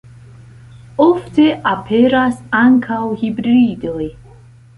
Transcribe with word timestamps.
Ofte 1.03 1.45
aperas 1.73 2.41
ankaŭ 2.63 2.99
hibridoj. 3.21 4.09